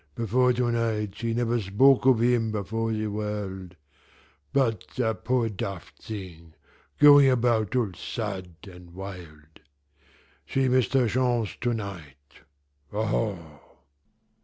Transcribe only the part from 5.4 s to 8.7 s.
daft thing, going about all sad